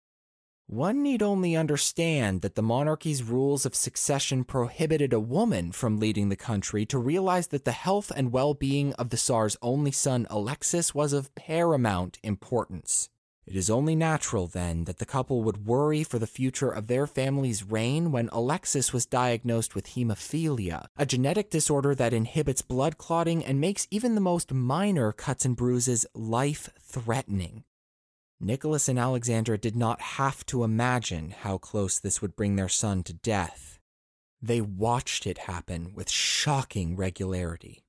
One 0.67 1.00
need 1.05 1.23
only 1.23 1.55
understand 1.55 2.43
that 2.43 2.57
the 2.57 2.62
monarchy's 2.62 3.23
rules 3.23 3.64
of 3.64 3.76
succession 3.76 4.43
prohibited 4.43 5.12
a 5.12 5.21
woman 5.21 5.71
from 5.71 6.00
leading 6.00 6.31
the 6.31 6.37
country 6.37 6.85
to 6.87 6.99
realize 6.99 7.47
that 7.47 7.64
the 7.64 7.71
health 7.71 8.11
and 8.17 8.33
well 8.33 8.55
being 8.55 8.93
of 8.95 9.11
the 9.11 9.17
Tsar's 9.17 9.57
only 9.62 9.93
son 9.93 10.26
Alexis 10.31 10.97
was 10.97 11.12
of 11.12 11.33
paramount 11.37 12.19
importance. 12.25 13.09
It 13.49 13.57
is 13.57 13.71
only 13.71 13.97
natural, 13.97 14.47
then, 14.47 14.85
that 14.85 14.99
the 14.99 15.07
couple 15.07 15.43
would 15.43 15.64
worry 15.64 16.05
for 16.05 16.19
the 16.19 16.26
future 16.26 16.69
of 16.69 16.87
their 16.87 17.07
family's 17.07 17.64
reign 17.64 18.12
when 18.12 18.28
Alexis 18.31 18.93
was 18.93 19.07
diagnosed 19.07 19.75
with 19.75 19.95
hemophilia, 19.95 20.88
a 20.99 21.07
genetic 21.07 21.49
disorder 21.49 21.95
that 21.95 22.12
inhibits 22.12 22.61
blood 22.61 22.99
clotting 22.99 23.43
and 23.43 23.59
makes 23.59 23.88
even 23.90 24.14
the 24.14 24.21
most 24.21 24.52
minor 24.52 25.12
cuts 25.12 25.47
and 25.47 25.57
bruises 25.57 26.05
life 26.12 26.69
threatening. 26.78 27.64
Nicholas 28.38 28.87
and 28.87 28.99
Alexandra 28.99 29.57
did 29.57 29.75
not 29.75 29.99
have 30.02 30.45
to 30.45 30.62
imagine 30.62 31.31
how 31.31 31.57
close 31.57 31.99
this 31.99 32.21
would 32.21 32.37
bring 32.37 32.57
their 32.57 32.69
son 32.69 33.02
to 33.05 33.14
death. 33.14 33.78
They 34.43 34.61
watched 34.61 35.26
it 35.26 35.38
happen 35.38 35.95
with 35.95 36.11
shocking 36.11 36.97
regularity. 36.97 37.83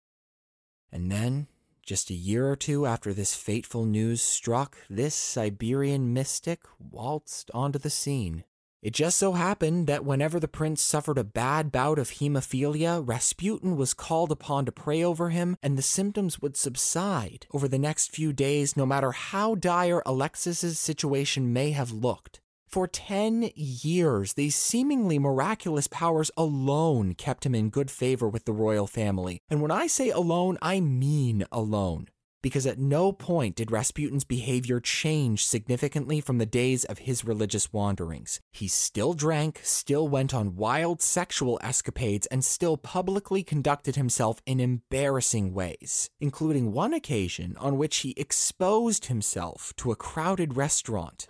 And 0.89 1.12
then, 1.12 1.48
just 1.89 2.12
a 2.12 2.13
year 2.13 2.48
or 2.48 2.55
two 2.55 2.86
after 2.86 3.15
this 3.15 3.34
fateful 3.34 3.84
news 3.84 4.22
struck, 4.22 4.77
this 4.91 5.15
Siberian 5.15 6.13
mystic 6.13 6.60
waltzed 6.79 7.50
onto 7.51 7.79
the 7.79 7.89
scene. 7.89 8.43
It 8.84 8.93
just 8.93 9.17
so 9.17 9.31
happened 9.31 9.88
that 9.88 10.05
whenever 10.05 10.39
the 10.39 10.48
prince 10.48 10.84
suffered 10.84 11.17
a 11.17 11.24
bad 11.24 11.72
bout 11.72 11.98
of 11.98 12.12
hemophilia, 12.12 13.01
Rasputin 13.03 13.75
was 13.75 13.96
called 13.96 14.31
upon 14.31 14.65
to 14.65 14.72
pray 14.72 15.03
over 15.03 15.31
him, 15.31 15.58
and 15.63 15.79
the 15.79 15.81
symptoms 15.81 16.39
would 16.39 16.55
subside 16.55 17.48
over 17.55 17.67
the 17.67 17.79
next 17.79 18.12
few 18.12 18.34
days, 18.34 18.77
no 18.77 18.86
matter 18.86 19.12
how 19.12 19.55
dire 19.55 20.03
Alexis's 20.05 20.77
situation 20.77 21.51
may 21.51 21.72
have 21.72 21.91
looked. 21.91 22.39
For 22.70 22.88
10 22.88 23.50
years, 23.56 24.34
these 24.34 24.56
seemingly 24.56 25.18
miraculous 25.18 25.88
powers 25.88 26.30
alone 26.38 27.16
kept 27.16 27.44
him 27.44 27.56
in 27.56 27.72
good 27.72 27.90
favor 27.90 28.30
with 28.30 28.46
the 28.46 28.54
royal 28.54 28.86
family. 28.86 29.42
And 29.50 29.60
when 29.60 29.72
I 29.72 29.88
say 29.88 30.12
alone, 30.12 30.60
I 30.62 30.80
mean 30.80 31.46
alone. 31.52 32.10
Because 32.44 32.68
at 32.68 32.78
no 32.78 33.12
point 33.12 33.56
did 33.56 33.72
Rasputin's 33.72 34.24
behavior 34.24 34.80
change 34.80 35.48
significantly 35.48 36.22
from 36.22 36.38
the 36.38 36.46
days 36.46 36.86
of 36.86 37.00
his 37.00 37.26
religious 37.26 37.74
wanderings. 37.74 38.40
He 38.52 38.68
still 38.68 39.16
drank, 39.16 39.62
still 39.64 40.08
went 40.08 40.32
on 40.32 40.56
wild 40.56 41.02
sexual 41.02 41.60
escapades, 41.64 42.28
and 42.28 42.46
still 42.46 42.78
publicly 42.78 43.42
conducted 43.42 43.96
himself 43.96 44.44
in 44.46 44.60
embarrassing 44.60 45.56
ways, 45.56 46.12
including 46.20 46.72
one 46.72 46.94
occasion 46.94 47.58
on 47.58 47.80
which 47.80 47.98
he 47.98 48.14
exposed 48.16 49.06
himself 49.06 49.74
to 49.78 49.92
a 49.92 49.96
crowded 49.96 50.56
restaurant. 50.56 51.28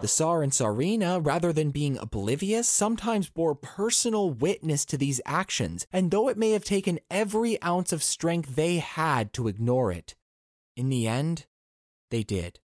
The 0.00 0.08
Tsar 0.08 0.42
and 0.42 0.52
Tsarina, 0.52 1.24
rather 1.24 1.52
than 1.52 1.70
being 1.70 1.96
oblivious, 1.96 2.68
sometimes 2.68 3.30
bore 3.30 3.54
personal 3.54 4.30
witness 4.30 4.84
to 4.86 4.98
these 4.98 5.20
actions, 5.24 5.86
and 5.92 6.10
though 6.10 6.28
it 6.28 6.36
may 6.36 6.50
have 6.50 6.64
taken 6.64 7.00
every 7.10 7.62
ounce 7.62 7.92
of 7.92 8.02
strength 8.02 8.54
they 8.54 8.76
had 8.76 9.32
to 9.32 9.48
ignore 9.48 9.90
it, 9.90 10.14
in 10.76 10.88
the 10.90 11.06
end, 11.06 11.46
they 12.10 12.22
did. 12.22 12.60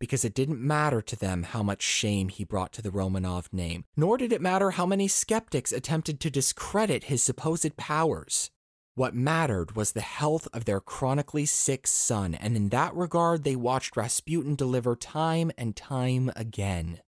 Because 0.00 0.24
it 0.24 0.34
didn't 0.34 0.60
matter 0.60 1.00
to 1.00 1.16
them 1.16 1.44
how 1.44 1.62
much 1.62 1.82
shame 1.82 2.28
he 2.28 2.44
brought 2.44 2.72
to 2.72 2.82
the 2.82 2.90
Romanov 2.90 3.52
name, 3.52 3.84
nor 3.96 4.18
did 4.18 4.32
it 4.32 4.42
matter 4.42 4.72
how 4.72 4.86
many 4.86 5.08
skeptics 5.08 5.72
attempted 5.72 6.20
to 6.20 6.30
discredit 6.30 7.04
his 7.04 7.22
supposed 7.22 7.76
powers. 7.76 8.50
What 8.96 9.14
mattered 9.14 9.76
was 9.76 9.92
the 9.92 10.00
health 10.00 10.48
of 10.54 10.64
their 10.64 10.80
chronically 10.80 11.44
sick 11.44 11.86
son, 11.86 12.34
and 12.34 12.56
in 12.56 12.70
that 12.70 12.94
regard, 12.94 13.44
they 13.44 13.54
watched 13.54 13.94
Rasputin 13.94 14.54
deliver 14.54 14.96
time 14.96 15.52
and 15.58 15.76
time 15.76 16.32
again. 16.34 17.00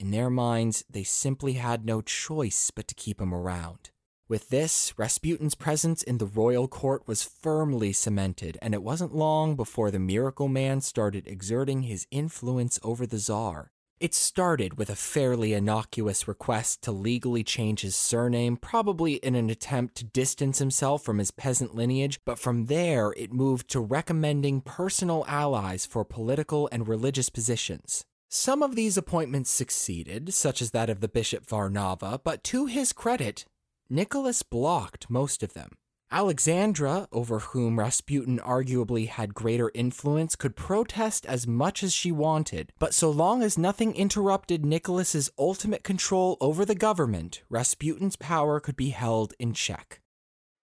In 0.00 0.12
their 0.12 0.30
minds, 0.30 0.82
they 0.88 1.02
simply 1.02 1.52
had 1.52 1.84
no 1.84 2.00
choice 2.00 2.70
but 2.74 2.88
to 2.88 2.94
keep 2.94 3.20
him 3.20 3.34
around. 3.34 3.90
With 4.28 4.48
this, 4.48 4.94
Rasputin's 4.96 5.54
presence 5.54 6.02
in 6.02 6.16
the 6.16 6.24
royal 6.24 6.68
court 6.68 7.06
was 7.06 7.22
firmly 7.22 7.92
cemented, 7.92 8.56
and 8.62 8.72
it 8.72 8.82
wasn't 8.82 9.14
long 9.14 9.56
before 9.56 9.90
the 9.90 9.98
miracle 9.98 10.48
man 10.48 10.80
started 10.80 11.28
exerting 11.28 11.82
his 11.82 12.06
influence 12.10 12.80
over 12.82 13.06
the 13.06 13.18
Tsar. 13.18 13.72
It 13.98 14.12
started 14.12 14.76
with 14.76 14.90
a 14.90 14.94
fairly 14.94 15.54
innocuous 15.54 16.28
request 16.28 16.82
to 16.82 16.92
legally 16.92 17.42
change 17.42 17.80
his 17.80 17.96
surname, 17.96 18.58
probably 18.58 19.14
in 19.14 19.34
an 19.34 19.48
attempt 19.48 19.94
to 19.96 20.04
distance 20.04 20.58
himself 20.58 21.02
from 21.02 21.16
his 21.16 21.30
peasant 21.30 21.74
lineage, 21.74 22.20
but 22.26 22.38
from 22.38 22.66
there 22.66 23.14
it 23.16 23.32
moved 23.32 23.70
to 23.70 23.80
recommending 23.80 24.60
personal 24.60 25.24
allies 25.26 25.86
for 25.86 26.04
political 26.04 26.68
and 26.70 26.86
religious 26.86 27.30
positions. 27.30 28.04
Some 28.28 28.62
of 28.62 28.74
these 28.74 28.98
appointments 28.98 29.50
succeeded, 29.50 30.34
such 30.34 30.60
as 30.60 30.72
that 30.72 30.90
of 30.90 31.00
the 31.00 31.08
Bishop 31.08 31.46
Varnava, 31.46 32.20
but 32.22 32.44
to 32.44 32.66
his 32.66 32.92
credit, 32.92 33.46
Nicholas 33.88 34.42
blocked 34.42 35.08
most 35.08 35.42
of 35.42 35.54
them. 35.54 35.70
Alexandra, 36.10 37.08
over 37.10 37.40
whom 37.40 37.80
Rasputin 37.80 38.38
arguably 38.38 39.08
had 39.08 39.34
greater 39.34 39.72
influence, 39.74 40.36
could 40.36 40.54
protest 40.54 41.26
as 41.26 41.48
much 41.48 41.82
as 41.82 41.92
she 41.92 42.12
wanted, 42.12 42.72
but 42.78 42.94
so 42.94 43.10
long 43.10 43.42
as 43.42 43.58
nothing 43.58 43.94
interrupted 43.94 44.64
Nicholas's 44.64 45.30
ultimate 45.36 45.82
control 45.82 46.36
over 46.40 46.64
the 46.64 46.76
government, 46.76 47.42
Rasputin's 47.50 48.14
power 48.16 48.60
could 48.60 48.76
be 48.76 48.90
held 48.90 49.34
in 49.40 49.52
check. 49.52 50.00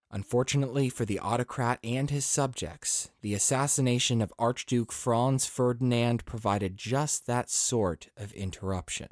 Unfortunately 0.09 0.89
for 0.89 1.05
the 1.05 1.19
autocrat 1.19 1.79
and 1.83 2.09
his 2.09 2.25
subjects, 2.25 3.11
the 3.21 3.33
assassination 3.33 4.21
of 4.21 4.31
Archduke 4.39 4.91
Franz 4.91 5.45
Ferdinand 5.45 6.23
provided 6.23 6.77
just 6.77 7.25
that 7.25 7.49
sort 7.49 8.09
of 8.15 8.31
interruption. 8.33 9.07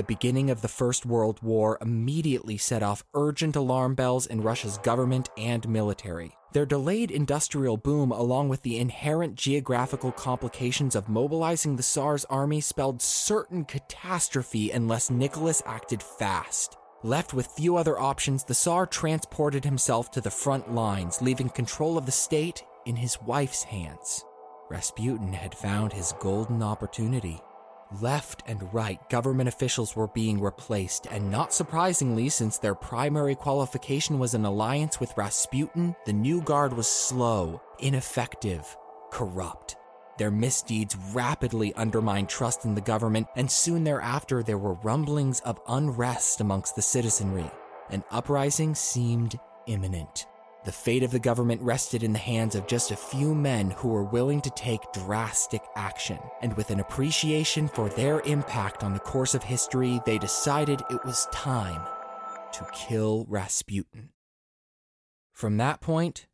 The 0.00 0.04
beginning 0.04 0.48
of 0.48 0.62
the 0.62 0.66
First 0.68 1.04
World 1.04 1.42
War 1.42 1.76
immediately 1.82 2.56
set 2.56 2.82
off 2.82 3.04
urgent 3.12 3.54
alarm 3.54 3.94
bells 3.94 4.24
in 4.24 4.40
Russia's 4.40 4.78
government 4.78 5.28
and 5.36 5.68
military. 5.68 6.32
Their 6.54 6.64
delayed 6.64 7.10
industrial 7.10 7.76
boom, 7.76 8.10
along 8.10 8.48
with 8.48 8.62
the 8.62 8.78
inherent 8.78 9.34
geographical 9.34 10.10
complications 10.10 10.94
of 10.94 11.10
mobilizing 11.10 11.76
the 11.76 11.82
Tsar's 11.82 12.24
army, 12.30 12.62
spelled 12.62 13.02
certain 13.02 13.66
catastrophe 13.66 14.70
unless 14.70 15.10
Nicholas 15.10 15.62
acted 15.66 16.02
fast. 16.02 16.78
Left 17.02 17.34
with 17.34 17.48
few 17.48 17.76
other 17.76 18.00
options, 18.00 18.42
the 18.42 18.54
Tsar 18.54 18.86
transported 18.86 19.66
himself 19.66 20.10
to 20.12 20.22
the 20.22 20.30
front 20.30 20.74
lines, 20.74 21.20
leaving 21.20 21.50
control 21.50 21.98
of 21.98 22.06
the 22.06 22.12
state 22.12 22.64
in 22.86 22.96
his 22.96 23.18
wife's 23.20 23.64
hands. 23.64 24.24
Rasputin 24.70 25.34
had 25.34 25.54
found 25.54 25.92
his 25.92 26.14
golden 26.20 26.62
opportunity. 26.62 27.42
Left 27.98 28.44
and 28.46 28.72
right, 28.72 29.00
government 29.10 29.48
officials 29.48 29.96
were 29.96 30.06
being 30.06 30.40
replaced, 30.40 31.06
and 31.10 31.28
not 31.28 31.52
surprisingly, 31.52 32.28
since 32.28 32.56
their 32.56 32.76
primary 32.76 33.34
qualification 33.34 34.20
was 34.20 34.32
an 34.32 34.44
alliance 34.44 35.00
with 35.00 35.16
Rasputin, 35.16 35.96
the 36.06 36.12
new 36.12 36.40
guard 36.40 36.72
was 36.72 36.86
slow, 36.86 37.60
ineffective, 37.80 38.76
corrupt. 39.10 39.76
Their 40.18 40.30
misdeeds 40.30 40.96
rapidly 41.12 41.74
undermined 41.74 42.28
trust 42.28 42.64
in 42.64 42.76
the 42.76 42.80
government, 42.80 43.26
and 43.34 43.50
soon 43.50 43.82
thereafter 43.82 44.44
there 44.44 44.58
were 44.58 44.74
rumblings 44.84 45.40
of 45.40 45.60
unrest 45.66 46.40
amongst 46.40 46.76
the 46.76 46.82
citizenry. 46.82 47.50
An 47.88 48.04
uprising 48.12 48.76
seemed 48.76 49.36
imminent. 49.66 50.26
The 50.62 50.72
fate 50.72 51.02
of 51.02 51.10
the 51.10 51.18
government 51.18 51.62
rested 51.62 52.02
in 52.02 52.12
the 52.12 52.18
hands 52.18 52.54
of 52.54 52.66
just 52.66 52.90
a 52.90 52.96
few 52.96 53.34
men 53.34 53.70
who 53.70 53.88
were 53.88 54.04
willing 54.04 54.42
to 54.42 54.50
take 54.50 54.92
drastic 54.92 55.62
action. 55.74 56.18
And 56.42 56.54
with 56.54 56.70
an 56.70 56.80
appreciation 56.80 57.66
for 57.66 57.88
their 57.88 58.20
impact 58.20 58.84
on 58.84 58.92
the 58.92 59.00
course 59.00 59.34
of 59.34 59.42
history, 59.42 60.00
they 60.04 60.18
decided 60.18 60.82
it 60.90 61.02
was 61.04 61.28
time 61.32 61.80
to 62.52 62.66
kill 62.74 63.24
Rasputin. 63.26 64.10
From 65.32 65.56
that 65.56 65.80
point, 65.80 66.26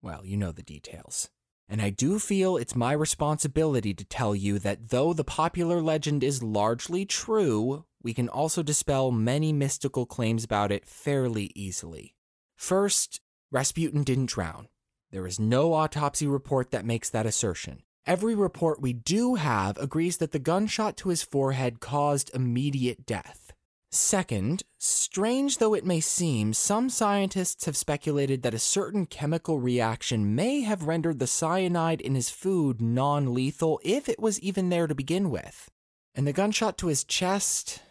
well, 0.00 0.24
you 0.24 0.38
know 0.38 0.52
the 0.52 0.62
details. 0.62 1.28
And 1.68 1.82
I 1.82 1.90
do 1.90 2.18
feel 2.18 2.56
it's 2.56 2.74
my 2.74 2.92
responsibility 2.92 3.92
to 3.92 4.04
tell 4.06 4.34
you 4.34 4.58
that 4.60 4.88
though 4.88 5.12
the 5.12 5.22
popular 5.22 5.82
legend 5.82 6.24
is 6.24 6.42
largely 6.42 7.04
true, 7.04 7.84
we 8.02 8.14
can 8.14 8.30
also 8.30 8.62
dispel 8.62 9.10
many 9.10 9.52
mystical 9.52 10.06
claims 10.06 10.44
about 10.44 10.72
it 10.72 10.86
fairly 10.86 11.52
easily. 11.54 12.14
First, 12.56 13.20
Rasputin 13.50 14.04
didn't 14.04 14.26
drown. 14.26 14.68
There 15.10 15.26
is 15.26 15.40
no 15.40 15.72
autopsy 15.72 16.26
report 16.26 16.70
that 16.70 16.84
makes 16.84 17.10
that 17.10 17.26
assertion. 17.26 17.82
Every 18.06 18.34
report 18.34 18.80
we 18.80 18.92
do 18.92 19.34
have 19.34 19.76
agrees 19.78 20.18
that 20.18 20.32
the 20.32 20.38
gunshot 20.38 20.96
to 20.98 21.08
his 21.08 21.22
forehead 21.22 21.80
caused 21.80 22.30
immediate 22.34 23.06
death. 23.06 23.52
Second, 23.92 24.62
strange 24.78 25.58
though 25.58 25.74
it 25.74 25.84
may 25.84 25.98
seem, 25.98 26.52
some 26.52 26.88
scientists 26.88 27.64
have 27.66 27.76
speculated 27.76 28.42
that 28.42 28.54
a 28.54 28.58
certain 28.58 29.04
chemical 29.04 29.58
reaction 29.58 30.36
may 30.36 30.60
have 30.60 30.84
rendered 30.86 31.18
the 31.18 31.26
cyanide 31.26 32.00
in 32.00 32.14
his 32.14 32.30
food 32.30 32.80
non 32.80 33.34
lethal 33.34 33.80
if 33.82 34.08
it 34.08 34.20
was 34.20 34.38
even 34.40 34.68
there 34.68 34.86
to 34.86 34.94
begin 34.94 35.28
with. 35.28 35.68
And 36.14 36.24
the 36.24 36.32
gunshot 36.32 36.78
to 36.78 36.86
his 36.86 37.02
chest, 37.02 37.82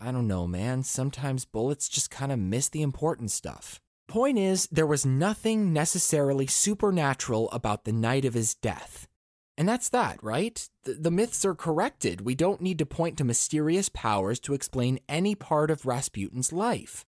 I 0.00 0.12
don't 0.12 0.28
know, 0.28 0.46
man. 0.46 0.84
Sometimes 0.84 1.44
bullets 1.44 1.88
just 1.88 2.10
kind 2.10 2.30
of 2.30 2.38
miss 2.38 2.68
the 2.68 2.82
important 2.82 3.32
stuff. 3.32 3.81
Point 4.12 4.36
is, 4.36 4.68
there 4.70 4.86
was 4.86 5.06
nothing 5.06 5.72
necessarily 5.72 6.46
supernatural 6.46 7.50
about 7.50 7.84
the 7.84 7.94
night 7.94 8.26
of 8.26 8.34
his 8.34 8.54
death. 8.54 9.08
And 9.56 9.66
that's 9.66 9.88
that, 9.88 10.22
right? 10.22 10.68
The, 10.84 10.92
the, 10.92 11.10
myths 11.10 11.46
are 11.46 11.54
corrected. 11.54 12.20
We 12.20 12.34
don't 12.34 12.60
need 12.60 12.76
to 12.80 12.84
point 12.84 13.16
to 13.16 13.24
mysterious 13.24 13.88
powers 13.88 14.38
to 14.40 14.52
explain 14.52 15.00
any 15.08 15.34
part 15.34 15.70
of 15.70 15.86
Rasputin's 15.86 16.52
life. 16.52 17.06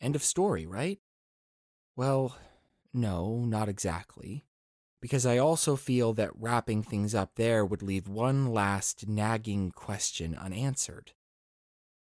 End 0.00 0.16
of 0.16 0.24
story, 0.24 0.66
right? 0.66 0.98
Well, 1.94 2.36
no, 2.92 3.44
not 3.44 3.68
exactly. 3.68 4.44
Because 5.00 5.24
I 5.24 5.38
also 5.38 5.76
feel 5.76 6.14
that 6.14 6.34
wrapping 6.34 6.82
things 6.82 7.14
up 7.14 7.36
there 7.36 7.64
would 7.64 7.80
leave 7.80 8.08
one 8.08 8.52
last 8.52 9.06
nagging 9.06 9.70
question 9.70 10.34
unanswered. 10.34 11.12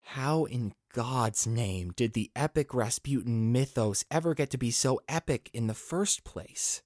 How 0.09 0.45
in 0.45 0.73
God's 0.93 1.45
name 1.45 1.91
did 1.95 2.13
the 2.13 2.31
epic 2.35 2.73
Rasputin 2.73 3.51
mythos 3.51 4.05
ever 4.09 4.33
get 4.33 4.49
to 4.51 4.57
be 4.57 4.71
so 4.71 5.01
epic 5.09 5.49
in 5.51 5.67
the 5.67 5.73
first 5.73 6.23
place? 6.23 6.83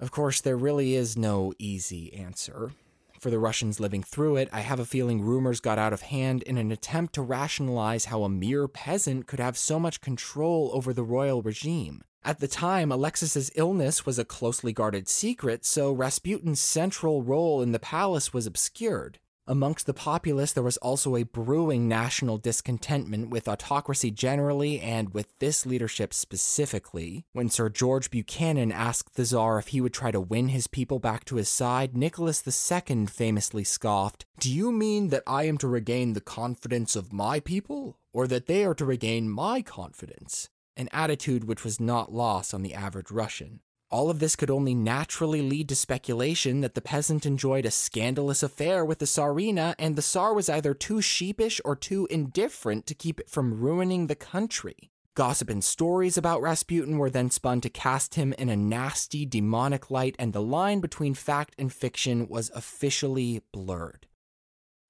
Of 0.00 0.10
course, 0.10 0.40
there 0.40 0.56
really 0.56 0.94
is 0.94 1.18
no 1.18 1.52
easy 1.58 2.14
answer. 2.14 2.72
For 3.20 3.30
the 3.30 3.38
Russians 3.38 3.80
living 3.80 4.02
through 4.02 4.36
it, 4.36 4.48
I 4.52 4.60
have 4.60 4.80
a 4.80 4.86
feeling 4.86 5.20
rumors 5.20 5.60
got 5.60 5.78
out 5.78 5.92
of 5.92 6.02
hand 6.02 6.42
in 6.44 6.56
an 6.56 6.70
attempt 6.70 7.14
to 7.14 7.22
rationalize 7.22 8.06
how 8.06 8.22
a 8.22 8.28
mere 8.28 8.68
peasant 8.68 9.26
could 9.26 9.40
have 9.40 9.58
so 9.58 9.78
much 9.78 10.00
control 10.00 10.70
over 10.72 10.94
the 10.94 11.04
royal 11.04 11.42
regime. 11.42 12.02
At 12.24 12.40
the 12.40 12.48
time, 12.48 12.90
Alexis's 12.90 13.50
illness 13.54 14.06
was 14.06 14.18
a 14.18 14.24
closely 14.24 14.72
guarded 14.72 15.08
secret, 15.08 15.66
so 15.66 15.92
Rasputin's 15.92 16.60
central 16.60 17.22
role 17.22 17.60
in 17.60 17.72
the 17.72 17.78
palace 17.78 18.32
was 18.32 18.46
obscured. 18.46 19.18
Amongst 19.48 19.86
the 19.86 19.94
populace, 19.94 20.52
there 20.52 20.64
was 20.64 20.76
also 20.78 21.14
a 21.14 21.22
brewing 21.22 21.86
national 21.86 22.36
discontentment 22.36 23.30
with 23.30 23.46
autocracy 23.46 24.10
generally 24.10 24.80
and 24.80 25.14
with 25.14 25.28
this 25.38 25.64
leadership 25.64 26.12
specifically. 26.12 27.26
When 27.32 27.48
Sir 27.48 27.68
George 27.68 28.10
Buchanan 28.10 28.72
asked 28.72 29.14
the 29.14 29.24
Tsar 29.24 29.60
if 29.60 29.68
he 29.68 29.80
would 29.80 29.94
try 29.94 30.10
to 30.10 30.20
win 30.20 30.48
his 30.48 30.66
people 30.66 30.98
back 30.98 31.24
to 31.26 31.36
his 31.36 31.48
side, 31.48 31.96
Nicholas 31.96 32.42
II 32.44 33.06
famously 33.06 33.62
scoffed, 33.62 34.26
Do 34.40 34.52
you 34.52 34.72
mean 34.72 35.10
that 35.10 35.22
I 35.28 35.44
am 35.44 35.58
to 35.58 35.68
regain 35.68 36.14
the 36.14 36.20
confidence 36.20 36.96
of 36.96 37.12
my 37.12 37.38
people, 37.38 38.00
or 38.12 38.26
that 38.26 38.46
they 38.46 38.64
are 38.64 38.74
to 38.74 38.84
regain 38.84 39.30
my 39.30 39.62
confidence? 39.62 40.50
An 40.76 40.88
attitude 40.92 41.44
which 41.44 41.62
was 41.62 41.78
not 41.78 42.12
lost 42.12 42.52
on 42.52 42.62
the 42.62 42.74
average 42.74 43.12
Russian. 43.12 43.60
All 43.96 44.10
of 44.10 44.18
this 44.18 44.36
could 44.36 44.50
only 44.50 44.74
naturally 44.74 45.40
lead 45.40 45.70
to 45.70 45.74
speculation 45.74 46.60
that 46.60 46.74
the 46.74 46.82
peasant 46.82 47.24
enjoyed 47.24 47.64
a 47.64 47.70
scandalous 47.70 48.42
affair 48.42 48.84
with 48.84 48.98
the 48.98 49.06
Tsarina, 49.06 49.74
and 49.78 49.96
the 49.96 50.02
Tsar 50.02 50.34
was 50.34 50.50
either 50.50 50.74
too 50.74 51.00
sheepish 51.00 51.62
or 51.64 51.74
too 51.74 52.06
indifferent 52.10 52.86
to 52.88 52.94
keep 52.94 53.18
it 53.18 53.30
from 53.30 53.58
ruining 53.58 54.06
the 54.06 54.14
country. 54.14 54.90
Gossip 55.14 55.48
and 55.48 55.64
stories 55.64 56.18
about 56.18 56.42
Rasputin 56.42 56.98
were 56.98 57.08
then 57.08 57.30
spun 57.30 57.62
to 57.62 57.70
cast 57.70 58.16
him 58.16 58.34
in 58.34 58.50
a 58.50 58.54
nasty, 58.54 59.24
demonic 59.24 59.90
light, 59.90 60.14
and 60.18 60.34
the 60.34 60.42
line 60.42 60.80
between 60.80 61.14
fact 61.14 61.54
and 61.56 61.72
fiction 61.72 62.28
was 62.28 62.50
officially 62.54 63.40
blurred. 63.50 64.06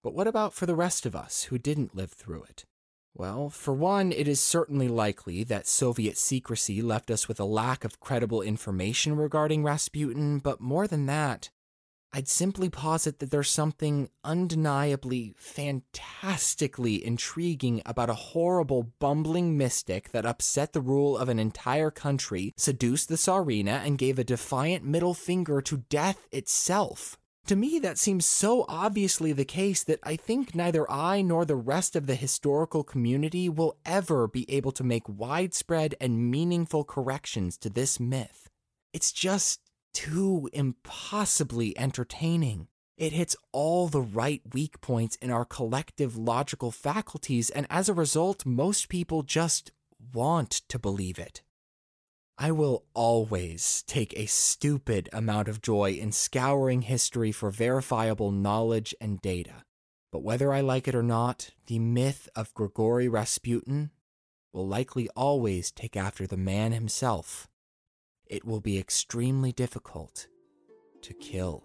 But 0.03 0.15
what 0.15 0.27
about 0.27 0.53
for 0.53 0.67
the 0.67 0.75
rest 0.75 1.07
of 1.07 1.15
us 1.15 1.45
who 1.45 1.59
didn't 1.59 1.95
live 1.95 2.11
through 2.11 2.43
it? 2.43 2.65
Well, 3.19 3.49
for 3.49 3.73
one, 3.73 4.13
it 4.13 4.29
is 4.29 4.41
certainly 4.41 4.89
likely 4.89 5.43
that 5.45 5.67
Soviet 5.67 6.19
secrecy 6.19 6.83
left 6.83 7.11
us 7.11 7.27
with 7.27 7.41
a 7.41 7.47
lack 7.47 7.83
of 7.83 7.99
credible 7.99 8.43
information 8.43 9.17
regarding 9.17 9.65
Rasputin, 9.65 10.39
but 10.39 10.61
more 10.61 10.87
than 10.87 11.07
that, 11.07 11.49
I'd 12.13 12.29
simply 12.29 12.69
posit 12.69 13.19
that 13.21 13.31
there's 13.31 13.51
something 13.51 14.11
undeniably, 14.23 15.35
fantastically 15.39 17.03
intriguing 17.03 17.81
about 17.87 18.11
a 18.11 18.15
horrible, 18.15 18.93
bumbling 18.99 19.57
mystic 19.57 20.13
that 20.13 20.27
upset 20.27 20.75
the 20.75 20.83
rule 20.83 21.17
of 21.17 21.31
an 21.31 21.39
entire 21.39 21.91
country, 21.91 22.53
seduced 22.59 23.09
the 23.09 23.17
Tsarina, 23.17 23.83
and 23.83 23.97
gave 23.97 24.19
a 24.19 24.25
defiant 24.25 24.85
middle 24.85 25.15
finger 25.15 25.63
to 25.63 25.79
death 25.89 26.29
itself. 26.33 27.17
To 27.47 27.55
me, 27.55 27.79
that 27.79 27.97
seems 27.97 28.27
so 28.27 28.65
obviously 28.69 29.33
the 29.33 29.45
case 29.45 29.85
that 29.85 30.01
I 30.03 30.17
think 30.17 30.57
neither 30.57 30.91
I 30.91 31.23
nor 31.23 31.45
the 31.45 31.55
rest 31.55 31.95
of 31.95 32.07
the 32.07 32.17
historical 32.17 32.83
community 32.83 33.49
will 33.49 33.77
ever 33.85 34.27
be 34.27 34.51
able 34.51 34.73
to 34.73 34.83
make 34.83 35.09
widespread 35.09 35.95
and 36.01 36.29
meaningful 36.29 36.83
corrections 36.83 37.57
to 37.59 37.71
this 37.71 38.01
myth. 38.01 38.49
It's 38.93 39.13
just 39.13 39.61
too 39.95 40.51
impossibly 40.53 41.79
entertaining. 41.79 42.67
It 42.97 43.13
hits 43.13 43.37
all 43.53 43.87
the 43.87 44.03
right 44.03 44.43
weak 44.53 44.81
points 44.81 45.15
in 45.17 45.31
our 45.31 45.45
collective 45.45 46.17
logical 46.17 46.73
faculties, 46.73 47.51
and 47.51 47.69
as 47.71 47.89
a 47.89 47.95
result, 47.95 48.45
most 48.45 48.89
people 48.89 49.23
just 49.23 49.71
want 50.13 50.51
to 50.69 50.81
believe 50.81 51.19
it. 51.19 51.43
I 52.39 52.51
will 52.51 52.85
always 52.93 53.83
take 53.87 54.13
a 54.15 54.27
stupid 54.27 55.09
amount 55.11 55.49
of 55.49 55.63
joy 55.63 55.93
in 55.93 56.13
scouring 56.13 56.83
history 56.83 57.33
for 57.33 57.51
verifiable 57.51 58.31
knowledge 58.31 58.95
and 59.01 59.21
data. 59.23 59.65
But 60.13 60.23
whether 60.23 60.53
I 60.53 60.61
like 60.61 60.87
it 60.87 60.95
or 60.95 61.03
not, 61.03 61.51
the 61.67 61.79
myth 61.79 62.29
of 62.37 62.53
Grigory 62.53 63.09
Rasputin, 63.09 63.91
will 64.53 64.69
likely 64.69 65.09
always 65.17 65.71
take 65.71 65.97
after 65.97 66.27
the 66.27 66.37
man 66.37 66.73
himself. 66.73 67.49
It 68.27 68.45
will 68.45 68.61
be 68.61 68.79
extremely 68.79 69.53
difficult 69.53 70.27
to 71.03 71.15
kill. 71.15 71.65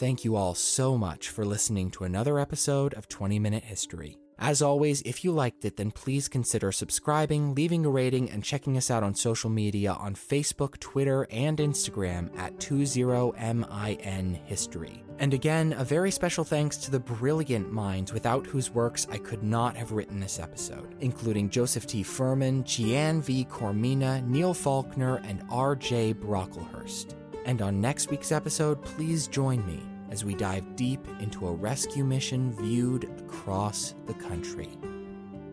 Thank 0.00 0.24
you 0.24 0.34
all 0.34 0.54
so 0.54 0.96
much 0.96 1.28
for 1.28 1.44
listening 1.44 1.90
to 1.90 2.04
another 2.04 2.38
episode 2.38 2.94
of 2.94 3.06
20 3.06 3.38
Minute 3.38 3.64
History. 3.64 4.16
As 4.38 4.62
always, 4.62 5.02
if 5.02 5.24
you 5.24 5.30
liked 5.30 5.66
it, 5.66 5.76
then 5.76 5.90
please 5.90 6.26
consider 6.26 6.72
subscribing, 6.72 7.54
leaving 7.54 7.84
a 7.84 7.90
rating, 7.90 8.30
and 8.30 8.42
checking 8.42 8.78
us 8.78 8.90
out 8.90 9.02
on 9.02 9.14
social 9.14 9.50
media 9.50 9.92
on 9.92 10.14
Facebook, 10.14 10.78
Twitter, 10.78 11.26
and 11.30 11.58
Instagram 11.58 12.34
at 12.38 12.56
20MIN 12.56 14.36
History. 14.46 15.04
And 15.18 15.34
again, 15.34 15.74
a 15.76 15.84
very 15.84 16.10
special 16.10 16.44
thanks 16.44 16.78
to 16.78 16.90
the 16.90 17.00
brilliant 17.00 17.70
minds 17.70 18.10
without 18.10 18.46
whose 18.46 18.70
works 18.70 19.06
I 19.10 19.18
could 19.18 19.42
not 19.42 19.76
have 19.76 19.92
written 19.92 20.18
this 20.18 20.38
episode, 20.38 20.94
including 21.00 21.50
Joseph 21.50 21.86
T. 21.86 22.02
Fuhrmann, 22.02 22.64
Gian 22.64 23.20
V. 23.20 23.44
Cormina, 23.44 24.26
Neil 24.26 24.54
Faulkner, 24.54 25.16
and 25.24 25.44
R.J. 25.50 26.14
Brocklehurst. 26.14 27.16
And 27.44 27.60
on 27.60 27.82
next 27.82 28.10
week's 28.10 28.32
episode, 28.32 28.80
please 28.80 29.28
join 29.28 29.66
me 29.66 29.89
as 30.10 30.24
we 30.24 30.34
dive 30.34 30.76
deep 30.76 31.00
into 31.20 31.46
a 31.46 31.52
rescue 31.52 32.04
mission 32.04 32.52
viewed 32.52 33.04
across 33.20 33.94
the 34.06 34.14
country. 34.14 34.68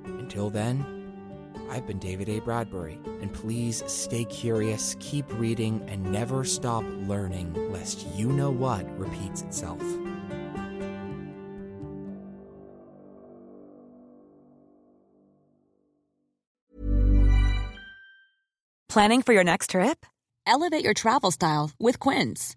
Until 0.05 0.49
then, 0.49 0.85
I've 1.69 1.85
been 1.85 1.99
David 1.99 2.29
A. 2.29 2.39
Bradbury, 2.39 2.99
and 3.21 3.33
please 3.33 3.83
stay 3.87 4.25
curious, 4.25 4.95
keep 4.99 5.25
reading, 5.39 5.83
and 5.87 6.03
never 6.11 6.43
stop 6.43 6.83
learning, 7.07 7.53
lest 7.71 8.07
you 8.15 8.27
know 8.27 8.51
what 8.51 8.85
repeats 8.99 9.41
itself. 9.41 9.81
Planning 18.89 19.21
for 19.21 19.33
your 19.33 19.43
next 19.43 19.69
trip? 19.71 20.05
Elevate 20.47 20.83
your 20.83 20.95
travel 20.95 21.29
style 21.29 21.69
with 21.77 21.99
Quince. 21.99 22.56